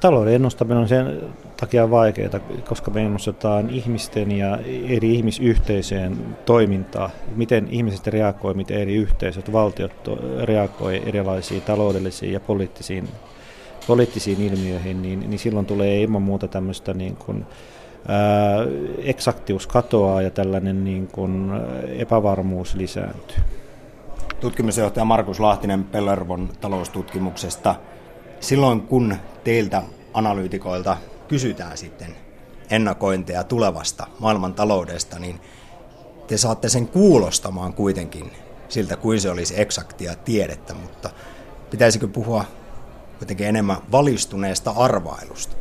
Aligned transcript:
Talouden 0.00 0.34
ennustaminen 0.34 0.78
on 0.78 0.88
sen 0.88 1.20
takia 1.60 1.90
vaikeaa, 1.90 2.40
koska 2.68 2.90
me 2.90 3.02
ennustetaan 3.02 3.70
ihmisten 3.70 4.32
ja 4.32 4.58
eri 4.88 5.14
ihmisyhteisöjen 5.14 6.36
toimintaa, 6.46 7.10
miten 7.36 7.68
ihmiset 7.70 8.06
reagoivat, 8.06 8.56
miten 8.56 8.80
eri 8.80 8.94
yhteisöt, 8.94 9.52
valtiot 9.52 9.92
reagoivat 10.42 11.08
erilaisiin 11.08 11.62
taloudellisiin 11.62 12.32
ja 12.32 12.40
poliittisiin, 12.40 13.08
poliittisiin 13.86 14.40
ilmiöihin, 14.40 15.02
niin, 15.02 15.20
niin 15.20 15.38
silloin 15.38 15.66
tulee 15.66 16.02
ilman 16.02 16.22
muuta 16.22 16.48
tämmöistä 16.48 16.94
niin 16.94 17.16
kuin, 17.16 17.46
ää, 18.08 18.58
eksaktius 19.04 19.66
katoaa 19.66 20.22
ja 20.22 20.30
tällainen 20.30 20.84
niin 20.84 21.08
kuin 21.08 21.50
epävarmuus 21.98 22.74
lisääntyy. 22.74 23.38
Tutkimusjohtaja 24.40 25.04
Markus 25.04 25.40
Lahtinen 25.40 25.84
Pellervon 25.84 26.48
taloustutkimuksesta. 26.60 27.74
Silloin 28.40 28.80
kun 28.80 29.16
teiltä 29.44 29.82
analyytikoilta 30.14 30.96
kysytään 31.28 31.78
sitten 31.78 32.16
ennakointeja 32.70 33.44
tulevasta 33.44 34.06
maailman 34.18 34.54
taloudesta, 34.54 35.18
niin 35.18 35.40
te 36.26 36.36
saatte 36.36 36.68
sen 36.68 36.88
kuulostamaan 36.88 37.72
kuitenkin 37.72 38.32
siltä 38.68 38.96
kuin 38.96 39.20
se 39.20 39.30
olisi 39.30 39.60
eksaktia 39.60 40.14
tiedettä, 40.16 40.74
mutta 40.74 41.10
pitäisikö 41.70 42.08
puhua 42.08 42.44
kuitenkin 43.18 43.46
enemmän 43.46 43.76
valistuneesta 43.92 44.70
arvailusta? 44.70 45.59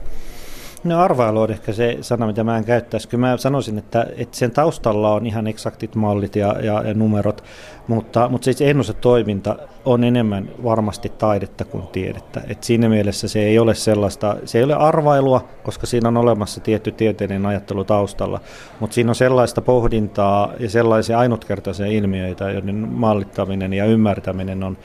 No 0.83 0.99
arvailu 0.99 1.41
on 1.41 1.51
ehkä 1.51 1.73
se 1.73 1.97
sana, 2.01 2.27
mitä 2.27 2.43
mä 2.43 2.57
en 2.57 2.65
käyttäisi. 2.65 3.07
Kyllä 3.07 3.27
mä 3.27 3.37
sanoisin, 3.37 3.77
että, 3.77 4.07
että 4.17 4.37
sen 4.37 4.51
taustalla 4.51 5.13
on 5.13 5.25
ihan 5.25 5.47
eksaktit 5.47 5.95
mallit 5.95 6.35
ja, 6.35 6.55
ja, 6.61 6.83
ja 6.87 6.93
numerot, 6.93 7.43
mutta, 7.87 8.29
mutta 8.29 8.45
siis 8.45 8.61
ennustetoiminta 8.61 9.55
on 9.85 10.03
enemmän 10.03 10.49
varmasti 10.63 11.09
taidetta 11.09 11.65
kuin 11.65 11.87
tiedettä. 11.87 12.41
Et 12.47 12.63
siinä 12.63 12.89
mielessä 12.89 13.27
se 13.27 13.39
ei 13.39 13.59
ole 13.59 13.75
sellaista, 13.75 14.35
se 14.45 14.57
ei 14.57 14.63
ole 14.63 14.75
arvailua, 14.75 15.47
koska 15.63 15.87
siinä 15.87 16.07
on 16.07 16.17
olemassa 16.17 16.61
tietty 16.61 16.91
tieteellinen 16.91 17.45
ajattelu 17.45 17.83
taustalla, 17.83 18.39
mutta 18.79 18.93
siinä 18.93 19.11
on 19.11 19.15
sellaista 19.15 19.61
pohdintaa 19.61 20.53
ja 20.59 20.69
sellaisia 20.69 21.19
ainutkertaisia 21.19 21.85
ilmiöitä, 21.85 22.51
joiden 22.51 22.75
mallittaminen 22.75 23.73
ja 23.73 23.85
ymmärtäminen 23.85 24.63
on 24.63 24.77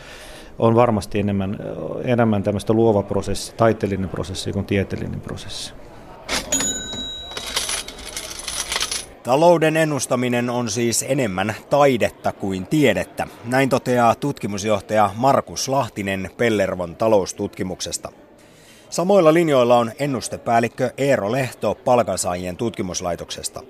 on 0.58 0.74
varmasti 0.74 1.20
enemmän, 1.20 1.58
enemmän 2.05 2.42
tämmöistä 2.42 2.72
luova 2.72 3.02
prosessi, 3.02 3.55
taiteellinen 3.56 4.08
prosessi 4.08 4.52
kuin 4.52 4.66
tieteellinen 4.66 5.20
prosessi. 5.20 5.74
Talouden 9.22 9.77
ennustaminen 9.77 10.50
on 10.50 10.70
siis 10.70 11.05
enemmän 11.08 11.55
taidetta 11.70 12.32
kuin 12.32 12.66
tiedettä. 12.66 13.27
Näin 13.44 13.69
toteaa 13.69 14.14
tutkimusjohtaja 14.14 15.10
Markus 15.16 15.69
Lahtinen 15.69 16.30
Pellervon 16.36 16.97
taloustutkimuksesta. 16.97 18.12
Samoilla 18.91 19.34
linjoilla 19.34 19.78
on 19.78 19.92
ennustepäällikkö 19.98 20.91
Eero 20.98 21.32
Lehto 21.32 21.75
palkansaajien 21.84 22.56
tutkimuslaitoksesta. 22.56 23.62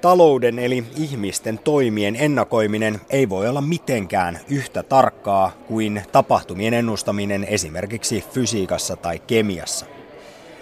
Talouden 0.00 0.58
eli 0.58 0.84
ihmisten 0.96 1.58
toimien 1.58 2.16
ennakoiminen 2.16 3.00
ei 3.10 3.28
voi 3.28 3.48
olla 3.48 3.60
mitenkään 3.60 4.38
yhtä 4.48 4.82
tarkkaa 4.82 5.52
kuin 5.68 6.02
tapahtumien 6.12 6.74
ennustaminen 6.74 7.44
esimerkiksi 7.44 8.24
fysiikassa 8.32 8.96
tai 8.96 9.18
kemiassa. 9.18 9.86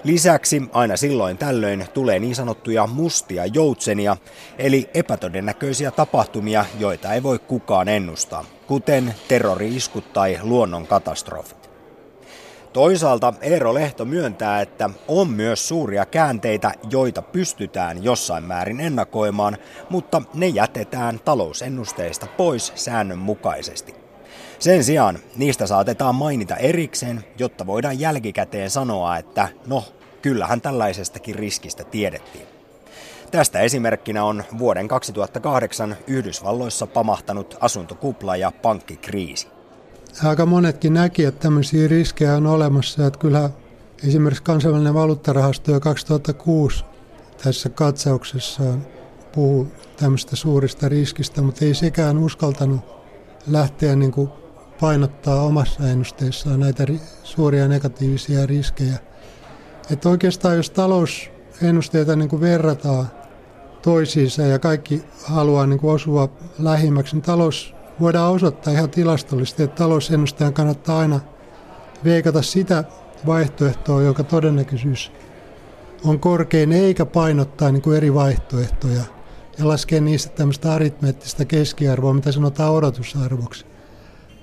Lisäksi 0.04 0.62
aina 0.72 0.96
silloin 0.96 1.38
tällöin 1.38 1.86
tulee 1.94 2.18
niin 2.18 2.34
sanottuja 2.34 2.86
mustia 2.86 3.46
joutsenia, 3.46 4.16
eli 4.58 4.90
epätodennäköisiä 4.94 5.90
tapahtumia, 5.90 6.64
joita 6.78 7.12
ei 7.12 7.22
voi 7.22 7.38
kukaan 7.38 7.88
ennustaa, 7.88 8.44
kuten 8.66 9.14
terrori-iskut 9.28 10.12
tai 10.12 10.38
luonnonkatastrofit. 10.42 11.63
Toisaalta 12.74 13.34
Eero 13.40 13.74
Lehto 13.74 14.04
myöntää, 14.04 14.60
että 14.60 14.90
on 15.08 15.30
myös 15.30 15.68
suuria 15.68 16.06
käänteitä, 16.06 16.72
joita 16.90 17.22
pystytään 17.22 18.04
jossain 18.04 18.44
määrin 18.44 18.80
ennakoimaan, 18.80 19.56
mutta 19.90 20.22
ne 20.34 20.48
jätetään 20.48 21.20
talousennusteista 21.24 22.26
pois 22.36 22.72
säännönmukaisesti. 22.74 23.94
Sen 24.58 24.84
sijaan 24.84 25.18
niistä 25.36 25.66
saatetaan 25.66 26.14
mainita 26.14 26.56
erikseen, 26.56 27.24
jotta 27.38 27.66
voidaan 27.66 28.00
jälkikäteen 28.00 28.70
sanoa, 28.70 29.16
että 29.16 29.48
no, 29.66 29.84
kyllähän 30.22 30.60
tällaisestakin 30.60 31.34
riskistä 31.34 31.84
tiedettiin. 31.84 32.46
Tästä 33.30 33.60
esimerkkinä 33.60 34.24
on 34.24 34.44
vuoden 34.58 34.88
2008 34.88 35.96
Yhdysvalloissa 36.06 36.86
pamahtanut 36.86 37.56
asuntokupla 37.60 38.36
ja 38.36 38.52
pankkikriisi. 38.62 39.53
Aika 40.22 40.46
monetkin 40.46 40.94
näki, 40.94 41.24
että 41.24 41.40
tämmöisiä 41.40 41.88
riskejä 41.88 42.36
on 42.36 42.46
olemassa. 42.46 43.06
Että 43.06 43.18
kyllä 43.18 43.50
esimerkiksi 44.08 44.42
kansainvälinen 44.42 44.94
valuuttarahasto 44.94 45.72
jo 45.72 45.80
2006 45.80 46.84
tässä 47.44 47.68
katsauksessaan 47.68 48.86
puhuu 49.32 49.66
tämmöistä 49.96 50.36
suurista 50.36 50.88
riskistä, 50.88 51.42
mutta 51.42 51.64
ei 51.64 51.74
sekään 51.74 52.18
uskaltanut 52.18 52.80
lähteä 53.46 53.96
niin 53.96 54.12
kuin 54.12 54.28
painottaa 54.80 55.42
omassa 55.42 55.88
ennusteessaan 55.88 56.60
näitä 56.60 56.86
suuria 57.22 57.68
negatiivisia 57.68 58.46
riskejä. 58.46 58.98
Että 59.90 60.08
oikeastaan 60.08 60.56
jos 60.56 60.70
talousennusteita 60.70 62.16
niin 62.16 62.28
kuin 62.28 62.40
verrataan 62.40 63.10
toisiinsa 63.82 64.42
ja 64.42 64.58
kaikki 64.58 65.02
haluaa 65.24 65.66
niin 65.66 65.80
kuin 65.80 65.94
osua 65.94 66.28
lähimmäksi, 66.58 67.16
niin 67.16 67.22
talous 67.22 67.74
voidaan 68.00 68.32
osoittaa 68.32 68.72
ihan 68.72 68.90
tilastollisesti, 68.90 69.62
että 69.62 69.76
talousennustajan 69.76 70.52
kannattaa 70.52 70.98
aina 70.98 71.20
veikata 72.04 72.42
sitä 72.42 72.84
vaihtoehtoa, 73.26 74.02
joka 74.02 74.24
todennäköisyys 74.24 75.12
on 76.04 76.20
korkein, 76.20 76.72
eikä 76.72 77.06
painottaa 77.06 77.72
niin 77.72 77.82
kuin 77.82 77.96
eri 77.96 78.14
vaihtoehtoja 78.14 79.02
ja 79.58 79.68
laskea 79.68 80.00
niistä 80.00 80.36
tämmöistä 80.36 80.72
aritmeettista 80.72 81.44
keskiarvoa, 81.44 82.14
mitä 82.14 82.32
sanotaan 82.32 82.72
odotusarvoksi. 82.72 83.66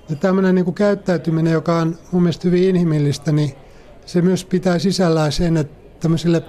Ja 0.08 0.16
tämmöinen 0.16 0.54
niin 0.54 0.64
kuin 0.64 0.74
käyttäytyminen, 0.74 1.52
joka 1.52 1.78
on 1.78 1.98
mun 2.12 2.22
mielestä 2.22 2.48
hyvin 2.48 2.64
inhimillistä, 2.64 3.32
niin 3.32 3.52
se 4.06 4.22
myös 4.22 4.44
pitää 4.44 4.78
sisällään 4.78 5.32
sen, 5.32 5.56
että 5.56 6.00
tämmöisille 6.00 6.42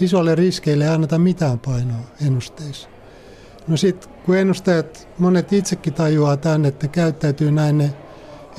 isoille 0.00 0.34
riskeille 0.34 0.84
ei 0.84 0.90
anneta 0.90 1.18
mitään 1.18 1.58
painoa 1.58 2.00
ennusteissa. 2.26 2.88
No 3.68 3.76
sitten 3.76 4.10
kun 4.26 4.36
ennustajat, 4.36 5.08
monet 5.18 5.52
itsekin 5.52 5.94
tajuaa 5.94 6.36
tämän, 6.36 6.64
että 6.64 6.88
käyttäytyy 6.88 7.50
näin, 7.50 7.78
ne 7.78 7.90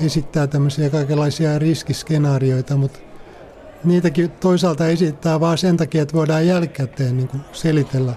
esittää 0.00 0.46
tämmöisiä 0.46 0.90
kaikenlaisia 0.90 1.58
riskiskenaarioita, 1.58 2.76
mutta 2.76 2.98
niitäkin 3.84 4.30
toisaalta 4.30 4.86
esittää 4.86 5.40
vaan 5.40 5.58
sen 5.58 5.76
takia, 5.76 6.02
että 6.02 6.14
voidaan 6.14 6.46
jälkikäteen 6.46 7.16
niin 7.16 7.30
selitellä. 7.52 8.14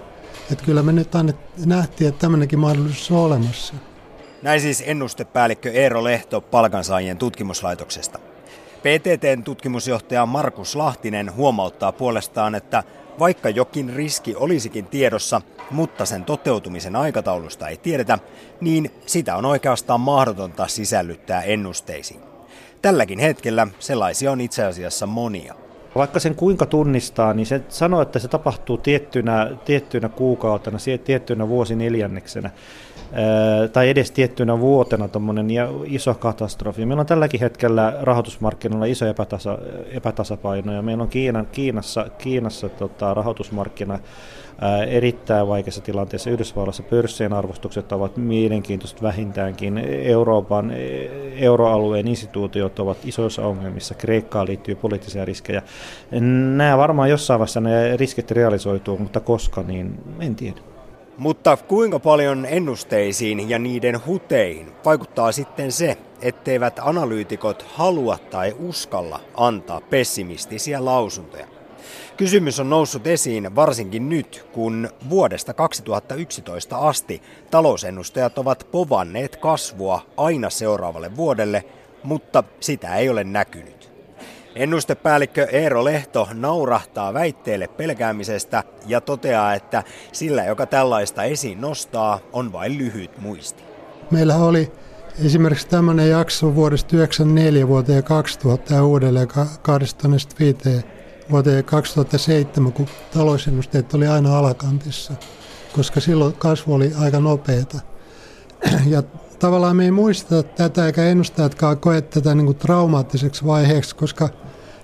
Että 0.52 0.64
kyllä 0.64 0.82
me 0.82 0.92
nyt 0.92 1.14
annet, 1.14 1.36
nähtiin, 1.66 2.08
että 2.08 2.20
tämmöinenkin 2.20 2.58
mahdollisuus 2.58 3.10
on 3.10 3.18
olemassa. 3.18 3.74
Näin 4.42 4.60
siis 4.60 4.84
ennustepäällikkö 4.86 5.72
Eero 5.72 6.04
Lehto 6.04 6.40
palkansaajien 6.40 7.18
tutkimuslaitoksesta. 7.18 8.18
PTTn 8.80 9.42
tutkimusjohtaja 9.44 10.26
Markus 10.26 10.76
Lahtinen 10.76 11.34
huomauttaa 11.34 11.92
puolestaan, 11.92 12.54
että 12.54 12.84
vaikka 13.18 13.50
jokin 13.50 13.94
riski 13.94 14.34
olisikin 14.34 14.86
tiedossa, 14.86 15.40
mutta 15.70 16.04
sen 16.04 16.24
toteutumisen 16.24 16.96
aikataulusta 16.96 17.68
ei 17.68 17.76
tiedetä, 17.76 18.18
niin 18.60 18.90
sitä 19.06 19.36
on 19.36 19.44
oikeastaan 19.44 20.00
mahdotonta 20.00 20.66
sisällyttää 20.68 21.42
ennusteisiin. 21.42 22.20
Tälläkin 22.82 23.18
hetkellä 23.18 23.66
sellaisia 23.78 24.32
on 24.32 24.40
itse 24.40 24.64
asiassa 24.64 25.06
monia. 25.06 25.54
Vaikka 25.94 26.20
sen 26.20 26.34
kuinka 26.34 26.66
tunnistaa, 26.66 27.34
niin 27.34 27.46
se 27.46 27.62
sanoo, 27.68 28.02
että 28.02 28.18
se 28.18 28.28
tapahtuu 28.28 28.78
tiettynä, 28.78 29.50
tiettynä 29.64 30.08
kuukautena, 30.08 30.78
tiettynä 31.04 31.48
vuosineljänneksenä 31.48 32.50
tai 33.72 33.88
edes 33.88 34.10
tiettynä 34.10 34.60
vuotena 34.60 35.08
tuommoinen 35.08 35.48
iso 35.84 36.14
katastrofi. 36.14 36.86
Meillä 36.86 37.00
on 37.00 37.06
tälläkin 37.06 37.40
hetkellä 37.40 37.96
rahoitusmarkkinoilla 38.02 38.86
iso 38.86 39.06
epätasa, 39.06 39.58
epätasapaino 39.92 40.72
ja 40.72 40.82
meillä 40.82 41.02
on 41.02 41.08
Kiinan, 41.08 41.46
Kiinassa, 41.52 42.06
Kiinassa 42.18 42.68
tota, 42.68 43.14
rahoitusmarkkina 43.14 43.98
erittäin 44.88 45.48
vaikeassa 45.48 45.80
tilanteessa. 45.80 46.30
Yhdysvalloissa 46.30 46.82
pörssien 46.82 47.32
arvostukset 47.32 47.92
ovat 47.92 48.16
mielenkiintoiset 48.16 49.02
vähintäänkin. 49.02 49.78
Euroopan 49.88 50.72
euroalueen 51.36 52.08
instituutiot 52.08 52.78
ovat 52.78 52.98
isoissa 53.04 53.42
ongelmissa. 53.42 53.94
Kreikkaan 53.94 54.46
liittyy 54.46 54.74
poliittisia 54.74 55.24
riskejä. 55.24 55.62
Nämä 56.56 56.78
varmaan 56.78 57.10
jossain 57.10 57.40
vaiheessa 57.40 57.60
nämä 57.60 57.96
riskit 57.96 58.30
realisoituu, 58.30 58.98
mutta 58.98 59.20
koska, 59.20 59.62
niin 59.62 59.98
en 60.20 60.36
tiedä. 60.36 60.60
Mutta 61.18 61.56
kuinka 61.56 61.98
paljon 61.98 62.46
ennusteisiin 62.46 63.50
ja 63.50 63.58
niiden 63.58 64.06
huteihin 64.06 64.72
vaikuttaa 64.84 65.32
sitten 65.32 65.72
se, 65.72 65.98
etteivät 66.22 66.80
analyytikot 66.82 67.62
halua 67.62 68.18
tai 68.30 68.56
uskalla 68.58 69.20
antaa 69.34 69.80
pessimistisiä 69.80 70.84
lausuntoja? 70.84 71.59
Kysymys 72.16 72.60
on 72.60 72.70
noussut 72.70 73.06
esiin 73.06 73.56
varsinkin 73.56 74.08
nyt, 74.08 74.46
kun 74.52 74.88
vuodesta 75.10 75.54
2011 75.54 76.76
asti 76.76 77.22
talousennustajat 77.50 78.38
ovat 78.38 78.66
povanneet 78.70 79.36
kasvua 79.36 80.00
aina 80.16 80.50
seuraavalle 80.50 81.16
vuodelle, 81.16 81.64
mutta 82.02 82.44
sitä 82.60 82.96
ei 82.96 83.08
ole 83.08 83.24
näkynyt. 83.24 83.90
Ennustepäällikkö 84.54 85.48
Eero 85.52 85.84
Lehto 85.84 86.28
naurahtaa 86.32 87.14
väitteelle 87.14 87.68
pelkäämisestä 87.68 88.64
ja 88.86 89.00
toteaa, 89.00 89.54
että 89.54 89.82
sillä, 90.12 90.44
joka 90.44 90.66
tällaista 90.66 91.24
esiin 91.24 91.60
nostaa, 91.60 92.20
on 92.32 92.52
vain 92.52 92.78
lyhyt 92.78 93.18
muisti. 93.18 93.62
Meillä 94.10 94.36
oli 94.36 94.72
esimerkiksi 95.24 95.68
tämmöinen 95.68 96.10
jakso 96.10 96.54
vuodesta 96.54 96.88
1994 96.88 97.68
vuoteen 97.68 98.04
2000 98.04 98.74
ja 98.74 98.84
uudelleen 98.84 99.28
25 99.62 100.58
vuoteen 101.30 101.64
2007, 101.64 102.72
kun 102.72 102.86
talousennusteet 103.14 103.94
oli 103.94 104.06
aina 104.06 104.38
alakantissa, 104.38 105.12
koska 105.72 106.00
silloin 106.00 106.32
kasvu 106.32 106.74
oli 106.74 106.92
aika 106.98 107.20
nopeata. 107.20 107.80
Ja 108.86 109.02
tavallaan 109.38 109.76
me 109.76 109.84
ei 109.84 109.90
muisteta 109.90 110.42
tätä 110.42 110.86
eikä 110.86 111.04
ennustajatkaan 111.04 111.78
koe 111.78 112.00
tätä 112.00 112.34
niin 112.34 112.46
kuin 112.46 112.58
traumaattiseksi 112.58 113.44
vaiheeksi, 113.46 113.96
koska 113.96 114.28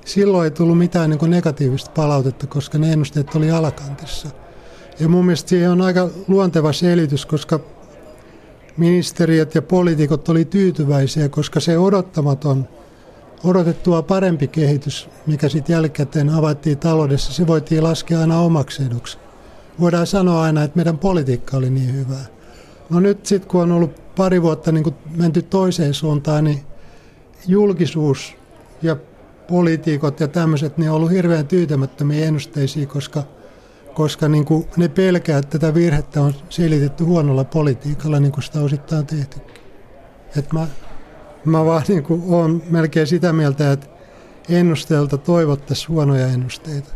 silloin 0.05 0.45
ei 0.45 0.51
tullut 0.51 0.79
mitään 0.79 1.11
niin 1.11 1.19
kuin 1.19 1.31
negatiivista 1.31 1.91
palautetta, 1.91 2.47
koska 2.47 2.79
ne 2.79 2.93
ennusteet 2.93 3.35
oli 3.35 3.51
alakantissa. 3.51 4.29
Ja 5.01 5.09
mun 5.09 5.25
mielestä 5.25 5.49
siihen 5.49 5.71
on 5.71 5.81
aika 5.81 6.11
luonteva 6.29 6.73
selitys, 6.73 7.27
koska 7.27 7.61
ministeriöt 8.77 9.55
ja 9.55 9.63
poliitikot 9.63 10.29
oli 10.29 10.45
tyytyväisiä, 10.45 11.29
koska 11.29 11.61
se 11.61 11.79
odottamaton, 11.79 12.69
odotettua 13.45 14.03
parempi 14.03 14.49
kehitys, 14.49 15.09
mikä 15.27 15.49
sitten 15.49 15.75
jälkikäteen 15.75 16.29
havaittiin 16.29 16.79
taloudessa, 16.79 17.33
se 17.33 17.47
voitiin 17.47 17.83
laskea 17.85 18.21
aina 18.21 18.41
omaksi 18.41 18.83
eduksi. 18.83 19.19
Voidaan 19.81 20.07
sanoa 20.07 20.43
aina, 20.43 20.63
että 20.63 20.77
meidän 20.77 20.99
politiikka 20.99 21.57
oli 21.57 21.71
niin 21.71 21.95
hyvää. 21.95 22.25
No 22.91 23.01
nyt 23.01 23.27
sitten 23.27 23.51
kun 23.51 23.63
on 23.63 23.73
ollut 23.73 24.15
pari 24.17 24.43
vuotta 24.43 24.73
niin 24.73 24.95
menty 25.17 25.43
toiseen 25.43 25.95
suuntaan, 25.95 26.45
niin 26.45 26.61
julkisuus 27.47 28.35
ja 28.83 28.97
poliitikot 29.49 30.21
ja 30.21 30.29
tämmöiset, 30.29 30.79
niin 30.79 30.91
on 30.91 30.97
ollut 30.97 31.11
hirveän 31.11 31.47
tyytymättömiä 31.47 32.27
ennusteisiin, 32.27 32.89
koska, 32.89 33.23
koska 33.95 34.29
niin 34.29 34.45
kuin 34.45 34.67
ne 34.77 34.89
pelkää, 34.89 35.39
että 35.39 35.59
tätä 35.59 35.75
virhettä 35.75 36.23
on 36.23 36.35
selitetty 36.49 37.05
huonolla 37.05 37.45
politiikalla, 37.45 38.21
niin 38.21 38.33
kuin 38.33 38.43
sitä 38.43 38.61
osittain 38.61 39.07
tehty. 39.07 39.41
Et 40.37 40.53
mä, 40.53 40.67
mä 41.51 41.65
vaan 41.65 41.83
niin 41.89 42.03
kuin 42.03 42.23
olen 42.29 42.63
melkein 42.71 43.07
sitä 43.07 43.33
mieltä, 43.33 43.73
että 43.73 43.87
ennusteelta 44.49 45.19
toivottaisiin 45.19 45.89
huonoja 45.89 46.27
ennusteita 46.27 46.89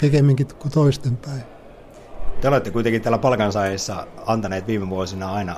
pikemminkin 0.00 0.46
kuin 0.58 0.72
toistenpäin. 0.72 1.42
Te 2.40 2.48
olette 2.48 2.70
kuitenkin 2.70 3.02
täällä 3.02 3.18
palkansaajissa 3.18 4.06
antaneet 4.26 4.66
viime 4.66 4.90
vuosina 4.90 5.32
aina 5.32 5.56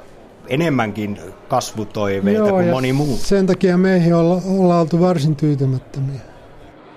enemmänkin 0.48 1.18
kasvutoiveita 1.48 2.38
Joo, 2.38 2.50
kuin 2.50 2.66
moni 2.66 2.92
muu. 2.92 3.16
Sen 3.16 3.46
takia 3.46 3.78
meihin 3.78 4.14
olla, 4.14 4.42
ollaan 4.46 4.80
oltu 4.80 5.00
varsin 5.00 5.36
tyytymättömiä. 5.36 6.20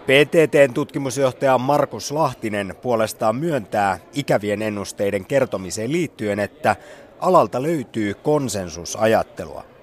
PTTn 0.03 0.73
tutkimusjohtaja 0.73 1.57
Markus 1.57 2.11
Lahtinen 2.11 2.75
puolestaan 2.81 3.35
myöntää 3.35 3.99
ikävien 4.13 4.61
ennusteiden 4.61 5.25
kertomiseen 5.25 5.91
liittyen, 5.91 6.39
että 6.39 6.75
alalta 7.19 7.63
löytyy 7.63 8.13
konsensusajattelua. 8.13 9.74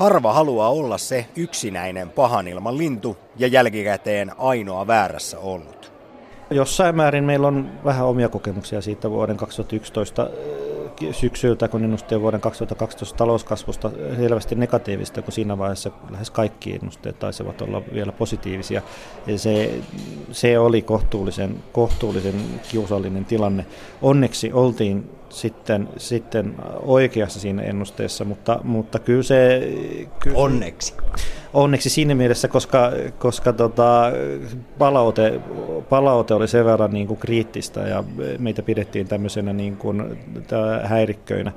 Harva 0.00 0.32
haluaa 0.32 0.70
olla 0.70 0.98
se 0.98 1.26
yksinäinen 1.36 2.10
pahan 2.10 2.48
ilman 2.48 2.78
lintu 2.78 3.16
ja 3.36 3.46
jälkikäteen 3.46 4.32
ainoa 4.38 4.86
väärässä 4.86 5.38
ollut. 5.38 5.92
Jossain 6.50 6.96
määrin 6.96 7.24
meillä 7.24 7.46
on 7.46 7.70
vähän 7.84 8.06
omia 8.06 8.28
kokemuksia 8.28 8.80
siitä 8.80 9.10
vuoden 9.10 9.36
2011 9.36 10.22
äh, 10.22 10.28
syksyltä, 11.12 11.68
kun 11.68 11.84
ennusteen 11.84 12.20
vuoden 12.20 12.40
2012 12.40 13.16
talouskasvusta 13.16 13.90
selvästi 14.16 14.54
negatiivista, 14.54 15.22
kun 15.22 15.32
siinä 15.32 15.58
vaiheessa 15.58 15.90
lähes 16.10 16.30
kaikki 16.30 16.74
ennusteet 16.74 17.18
taisivat 17.18 17.62
olla 17.62 17.82
vielä 17.94 18.12
positiivisia. 18.12 18.82
Ja 19.26 19.38
se, 19.38 19.74
se 20.32 20.58
oli 20.58 20.82
kohtuullisen, 20.82 21.56
kohtuullisen 21.72 22.34
kiusallinen 22.70 23.24
tilanne. 23.24 23.66
Onneksi 24.02 24.52
oltiin 24.52 25.10
sitten, 25.28 25.88
sitten 25.96 26.54
oikeassa 26.82 27.40
siinä 27.40 27.62
ennusteessa, 27.62 28.24
mutta, 28.24 28.60
mutta 28.64 28.98
kyllä 28.98 29.22
se... 29.22 29.68
Kyllä, 30.20 30.38
Onneksi 30.38 30.94
onneksi 31.54 31.90
siinä 31.90 32.14
mielessä, 32.14 32.48
koska, 32.48 32.92
koska 33.18 33.52
tota, 33.52 34.12
palaute, 34.78 35.40
palaute 35.88 36.34
oli 36.34 36.48
sen 36.48 36.64
verran 36.64 36.92
niin 36.92 37.06
kuin 37.06 37.20
kriittistä 37.20 37.80
ja 37.80 38.04
meitä 38.38 38.62
pidettiin 38.62 39.08
tämmöisenä 39.08 39.52
niin 39.52 39.76
kuin, 39.76 40.18
häirikköinä. 40.84 41.52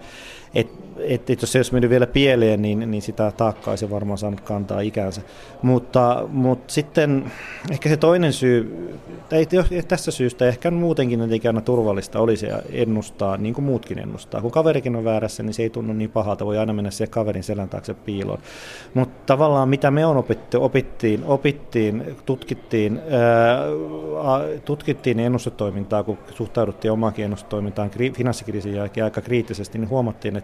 Et, 0.55 0.67
et, 0.97 1.29
et 1.29 1.41
jos 1.41 1.51
se 1.51 1.59
olisi 1.59 1.73
mennyt 1.73 1.89
vielä 1.89 2.07
pieleen, 2.07 2.61
niin, 2.61 2.91
niin 2.91 3.01
sitä 3.01 3.31
taakkaa 3.37 3.71
olisi 3.71 3.89
varmaan 3.89 4.17
saanut 4.17 4.41
kantaa 4.41 4.79
ikänsä. 4.79 5.21
Mutta, 5.61 6.23
mutta 6.27 6.73
sitten 6.73 7.31
ehkä 7.71 7.89
se 7.89 7.97
toinen 7.97 8.33
syy, 8.33 8.89
tai 9.29 9.47
tästä 9.87 10.11
syystä 10.11 10.45
ehkä 10.45 10.71
muutenkin 10.71 11.21
että 11.21 11.49
aina 11.49 11.61
turvallista 11.61 12.19
olisi 12.19 12.47
ennustaa, 12.71 13.37
niin 13.37 13.53
kuin 13.53 13.65
muutkin 13.65 13.99
ennustaa. 13.99 14.41
Kun 14.41 14.51
kaverikin 14.51 14.95
on 14.95 15.03
väärässä, 15.03 15.43
niin 15.43 15.53
se 15.53 15.63
ei 15.63 15.69
tunnu 15.69 15.93
niin 15.93 16.11
pahalta, 16.11 16.45
voi 16.45 16.57
aina 16.57 16.73
mennä 16.73 16.91
siihen 16.91 17.11
kaverin 17.11 17.43
selän 17.43 17.69
taakse 17.69 17.93
piiloon. 17.93 18.39
Mutta 18.93 19.25
tavallaan 19.25 19.69
mitä 19.69 19.91
me 19.91 20.05
on 20.05 20.17
opittu, 20.17 20.63
opittiin, 20.63 21.23
opittiin 21.23 22.03
tutkittiin, 22.25 22.99
ää, 23.09 23.59
tutkittiin 24.65 25.19
ennustetoimintaa, 25.19 26.03
kun 26.03 26.17
suhtauduttiin 26.35 26.91
omaankin 26.91 27.25
ennustetoimintaan 27.25 27.91
finanssikriisin 28.13 28.75
jälkeen 28.75 29.03
aika 29.03 29.21
kriittisesti, 29.21 29.77
niin 29.77 29.89
huomattiin, 29.89 30.35
että 30.35 30.42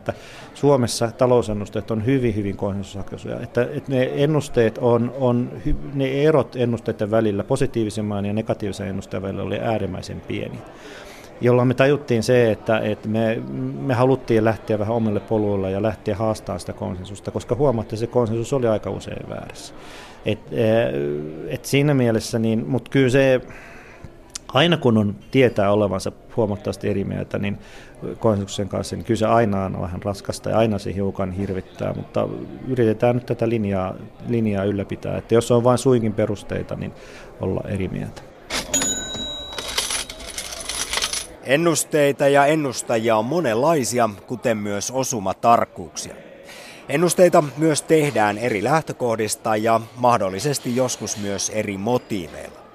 Suomessa 0.54 1.12
talousennusteet 1.12 1.92
on 1.92 2.06
hyvin, 2.06 2.36
hyvin 2.36 2.58
konsensushakuisia. 2.58 3.40
Että, 3.40 3.62
että 3.62 3.92
ne 3.92 4.10
ennusteet 4.14 4.78
on, 4.78 5.14
on, 5.20 5.52
ne 5.94 6.24
erot 6.24 6.56
ennusteiden 6.56 7.12
välillä, 7.12 7.44
positiivisemman 7.44 8.26
ja 8.26 8.34
negatiivisen 8.34 8.88
ennusteen 8.88 9.24
välillä 9.24 9.44
oli 9.44 9.60
äärimmäisen 9.60 10.22
pieni 10.22 10.58
jolloin 11.42 11.68
me 11.68 11.74
tajuttiin 11.74 12.24
se, 12.24 12.52
että, 12.52 12.80
että 12.80 13.08
me, 13.08 13.42
me 13.80 13.94
haluttiin 13.94 14.46
lähteä 14.46 14.80
vähän 14.80 14.96
omille 14.96 15.20
poluille 15.20 15.72
ja 15.72 15.82
lähteä 15.82 16.16
haastamaan 16.16 16.60
sitä 16.60 16.74
konsensusta, 16.74 17.32
koska 17.32 17.56
huomattiin, 17.56 17.98
että 17.98 18.06
se 18.06 18.12
konsensus 18.12 18.54
oli 18.54 18.68
aika 18.68 18.90
usein 18.90 19.30
väärässä. 19.30 19.74
Et, 20.26 20.40
et 21.48 21.66
siinä 21.66 21.94
mielessä, 21.94 22.40
niin, 22.40 22.68
mutta 22.68 22.92
kyllä 22.92 23.10
se, 23.10 23.42
aina 24.54 24.78
kun 24.78 24.98
on 24.98 25.16
tietää 25.32 25.72
olevansa 25.72 26.12
huomattavasti 26.38 26.90
eri 26.90 27.04
mieltä, 27.04 27.40
niin 27.40 27.58
konsensuksen 28.20 28.70
kanssa, 28.70 28.96
niin 28.96 29.06
kyllä 29.06 29.18
se 29.18 29.26
aina 29.26 29.66
on 29.66 29.82
vähän 29.82 30.04
raskasta 30.04 30.50
ja 30.50 30.58
aina 30.58 30.80
se 30.80 30.94
hiukan 30.94 31.32
hirvittää, 31.32 31.94
mutta 31.94 32.28
yritetään 32.68 33.16
nyt 33.16 33.26
tätä 33.26 33.50
linjaa, 33.50 33.96
linjaa 34.28 34.64
ylläpitää, 34.64 35.18
että 35.18 35.36
jos 35.36 35.52
on 35.52 35.64
vain 35.64 35.78
suinkin 35.78 36.14
perusteita, 36.14 36.76
niin 36.76 36.92
olla 37.42 37.62
eri 37.68 37.88
mieltä. 37.88 38.22
Ennusteita 41.44 42.28
ja 42.28 42.46
ennustajia 42.46 43.18
on 43.18 43.26
monenlaisia, 43.26 44.10
kuten 44.28 44.58
myös 44.58 44.92
osumatarkkuuksia. 44.92 46.16
Ennusteita 46.90 47.44
myös 47.58 47.82
tehdään 47.82 48.38
eri 48.38 48.64
lähtökohdista 48.64 49.56
ja 49.56 49.82
mahdollisesti 49.96 50.76
joskus 50.76 51.18
myös 51.18 51.50
eri 51.50 51.78
motiiveilla. 51.78 52.69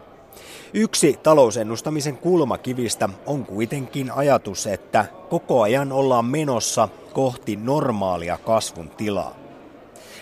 Yksi 0.76 1.18
talousennustamisen 1.22 2.16
kulmakivistä 2.16 3.08
on 3.26 3.46
kuitenkin 3.46 4.10
ajatus, 4.10 4.66
että 4.66 5.06
koko 5.30 5.62
ajan 5.62 5.92
ollaan 5.92 6.24
menossa 6.24 6.88
kohti 7.12 7.56
normaalia 7.56 8.38
kasvun 8.38 8.90
tilaa. 8.90 9.36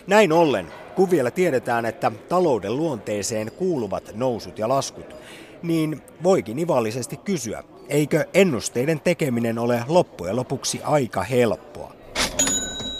Näin 0.06 0.32
ollen, 0.32 0.66
kun 0.96 1.10
vielä 1.10 1.30
tiedetään, 1.30 1.86
että 1.86 2.12
talouden 2.28 2.76
luonteeseen 2.76 3.52
kuuluvat 3.52 4.10
nousut 4.14 4.58
ja 4.58 4.68
laskut, 4.68 5.16
niin 5.62 6.02
voikin 6.22 6.58
ivallisesti 6.58 7.16
kysyä, 7.16 7.64
eikö 7.88 8.24
ennusteiden 8.34 9.00
tekeminen 9.00 9.58
ole 9.58 9.84
loppujen 9.88 10.36
lopuksi 10.36 10.80
aika 10.84 11.22
helppoa. 11.22 11.92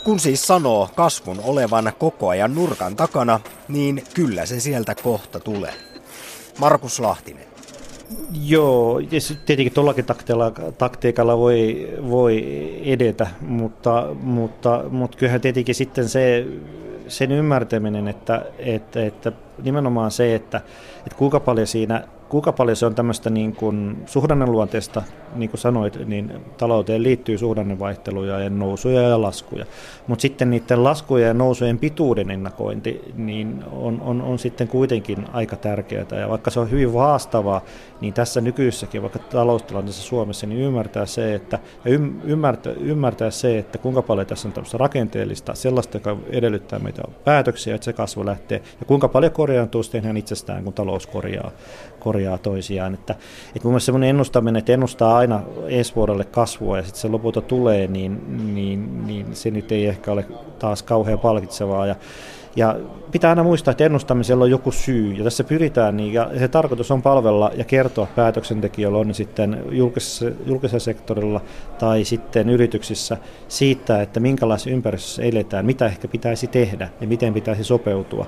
Kun 0.05 0.21
siis 0.21 0.47
sanoo 0.47 0.89
kasvun 0.95 1.41
olevan 1.45 1.93
koko 1.99 2.29
ajan 2.29 2.55
nurkan 2.55 2.97
takana, 2.97 3.41
niin 3.69 4.05
kyllä 4.15 4.47
se 4.47 4.61
sieltä 4.61 4.95
kohta 4.95 5.41
tulee. 5.41 5.92
Markus 6.59 7.01
Lahtinen. 7.01 7.45
Joo, 8.45 8.99
ja 8.99 9.21
tietenkin 9.47 9.73
tuollakin 9.73 10.05
taktiikalla, 10.79 11.39
voi, 11.39 11.89
voi 12.09 12.45
edetä, 12.85 13.27
mutta, 13.41 14.09
mutta, 14.23 14.85
mutta 14.91 15.19
kyllähän 15.19 15.41
tietenkin 15.41 15.75
sitten 15.75 16.09
se, 16.09 16.47
sen 17.09 17.33
ymmärtäminen, 17.33 18.09
että, 18.09 18.45
että, 18.59 19.07
että 19.07 19.33
nimenomaan 19.63 20.11
se, 20.11 20.35
että, 20.35 20.61
että 21.07 21.17
kuinka 21.19 21.41
paljon 21.41 21.67
siinä 21.67 22.05
kuinka 22.33 22.53
paljon 22.53 22.77
se 22.77 22.87
on 22.87 22.95
tämmöistä 22.95 23.31
niin 23.31 23.57
kuin 23.57 24.03
suhdanneluonteesta, 24.07 25.03
niin 25.35 25.51
kuin 25.51 25.61
sanoit, 25.61 26.09
niin 26.09 26.33
talouteen 26.59 27.03
liittyy 27.03 27.39
suhdannevaihteluja 27.39 28.41
ja 28.41 28.51
nousuja 28.51 29.03
ja 29.03 29.23
laskuja. 29.23 29.67
Mutta 30.07 30.23
sitten 30.23 30.51
niiden 30.51 30.85
laskujen 30.85 31.27
ja 31.27 31.35
nousujen 31.35 31.79
pituuden 31.79 32.31
ennakointi 32.31 33.01
niin 33.17 33.65
on, 33.73 34.01
on, 34.01 34.23
on 34.23 34.39
sitten 34.39 34.69
kuitenkin 34.69 35.27
aika 35.33 35.57
tärkeää. 35.57 36.07
Ja 36.21 36.29
vaikka 36.29 36.51
se 36.51 36.61
on 36.61 36.71
hyvin 36.71 36.93
haastavaa, 36.93 37.61
niin 38.01 38.15
tässä 38.15 38.41
nykyisessäkin, 38.41 39.03
vaikka 39.03 39.19
taloustilanteessa 39.19 40.03
Suomessa, 40.03 40.47
niin 40.47 40.61
ymmärtää 40.61 41.07
se, 41.07 41.35
että, 41.35 41.59
ymmärtää, 42.25 42.73
ymmärtää 42.73 43.31
se, 43.31 43.59
että 43.59 43.79
kuinka 43.79 44.03
paljon 44.03 44.27
tässä 44.27 44.49
on 44.49 44.53
tämmöistä 44.53 44.79
rakenteellista, 44.79 45.55
sellaista, 45.55 45.97
joka 45.97 46.17
edellyttää 46.31 46.79
meitä 46.79 47.03
päätöksiä, 47.25 47.75
että 47.75 47.85
se 47.85 47.93
kasvu 47.93 48.27
lähtee, 48.27 48.63
ja 48.81 48.87
kuinka 48.87 49.09
paljon 49.09 49.33
korjaantuu 49.33 49.83
sitten 49.83 50.05
ihan 50.05 50.17
itsestään, 50.17 50.65
kun 50.65 50.73
talous 50.73 51.07
korjaa, 51.07 51.51
korjaa 52.01 52.39
toisiaan. 52.39 52.95
Että, 52.95 53.13
että 53.47 53.61
mun 53.65 53.73
mielestä 53.73 53.87
semmoinen 53.87 54.11
ennustaminen, 54.11 54.59
että 54.59 54.73
ennustaa 54.73 55.22
aina 55.23 55.43
ensi 55.69 55.95
vuodelle 55.95 56.25
kasvua 56.25 56.77
ja 56.77 56.83
sitten 56.83 57.01
se 57.01 57.09
lopulta 57.09 57.41
tulee, 57.41 57.87
niin, 57.87 58.55
niin, 58.55 59.07
niin 59.07 59.37
se 59.37 59.51
nyt 59.51 59.73
ei 59.73 59.87
ehkä 59.87 60.13
ole 60.13 60.27
taas 60.59 60.83
kauhean 60.83 61.19
palkitsevaa. 61.19 61.87
Ja, 61.87 61.95
ja 62.57 62.77
pitää 63.13 63.31
aina 63.31 63.43
muistaa, 63.43 63.73
että 63.73 63.85
ennustamisella 63.85 64.45
on 64.45 64.51
joku 64.51 64.73
syy, 64.73 65.13
ja 65.13 65.25
tässä 65.25 65.45
pyritään, 65.45 65.97
niin, 65.97 66.13
ja 66.13 66.31
se 66.39 66.49
tarkoitus 66.49 66.91
on 66.91 67.03
palvella 67.03 67.51
ja 67.55 67.65
kertoa 67.65 68.07
päätöksentekijöille, 68.17 68.99
on 68.99 69.15
sitten 69.15 69.63
julkisessa, 69.71 70.27
julkisella 70.47 70.81
sektorilla 70.81 71.41
tai 71.79 72.05
sitten 72.05 72.51
yrityksissä, 72.51 73.17
siitä, 73.49 74.03
että 74.03 74.21
minkälaisessa 74.21 74.71
ympäristössä 74.71 75.23
eletään, 75.23 75.67
mitä 75.67 75.87
ehkä 75.87 76.09
pitäisi 76.09 76.47
tehdä 76.47 76.89
ja 77.01 77.07
miten 77.07 77.35
pitäisi 77.35 77.65
sopeutua. 77.65 78.27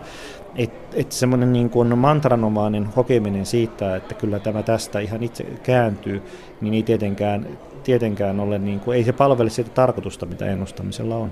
Että 0.56 0.96
et 0.96 1.12
semmoinen 1.12 1.52
niin 1.52 1.70
kuin 1.70 1.98
mantranomainen 1.98 2.86
hokeminen 2.96 3.46
siitä, 3.46 3.96
että 3.96 4.14
kyllä 4.14 4.38
tämä 4.38 4.62
tästä 4.62 5.00
ihan 5.00 5.22
itse 5.22 5.44
kääntyy, 5.62 6.22
niin 6.60 6.74
ei 6.74 6.82
tietenkään, 6.82 7.46
tietenkään 7.84 8.40
ole, 8.40 8.58
niin 8.58 8.80
kuin, 8.80 8.96
ei 8.96 9.04
se 9.04 9.12
palvele 9.12 9.50
sitä 9.50 9.70
tarkoitusta, 9.70 10.26
mitä 10.26 10.46
ennustamisella 10.46 11.16
on. 11.16 11.30